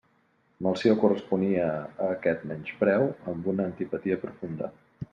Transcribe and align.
Melcior 0.67 0.97
corresponia 1.03 1.69
a 2.05 2.09
aquest 2.15 2.49
menyspreu 2.55 3.09
amb 3.35 3.55
una 3.55 3.71
antipatia 3.71 4.23
profunda. 4.29 4.77